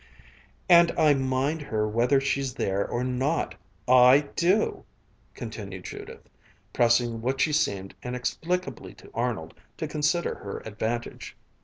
"And 0.67 0.91
I 0.97 1.13
mind 1.13 1.61
her 1.61 1.87
whether 1.87 2.19
she's 2.19 2.55
there 2.55 2.87
or 2.87 3.03
not! 3.03 3.53
I 3.87 4.21
do!" 4.35 4.83
continued 5.35 5.83
Judith, 5.85 6.27
pressing 6.73 7.21
what 7.21 7.39
she 7.39 7.53
seemed, 7.53 7.93
inexplicably 8.01 8.95
to 8.95 9.11
Arnold, 9.13 9.53
to 9.77 9.87
consider 9.87 10.33
her 10.39 10.61
advantage. 10.65 11.37